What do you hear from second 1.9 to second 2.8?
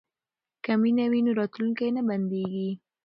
نه بندیږي.